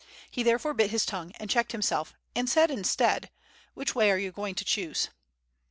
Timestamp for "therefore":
0.41-0.73